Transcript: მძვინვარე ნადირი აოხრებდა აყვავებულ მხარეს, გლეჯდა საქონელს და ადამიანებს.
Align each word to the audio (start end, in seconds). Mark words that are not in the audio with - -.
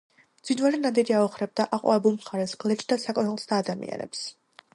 მძვინვარე 0.43 0.79
ნადირი 0.85 1.15
აოხრებდა 1.17 1.67
აყვავებულ 1.79 2.17
მხარეს, 2.17 2.57
გლეჯდა 2.65 2.99
საქონელს 3.05 3.47
და 3.53 3.61
ადამიანებს. 3.67 4.27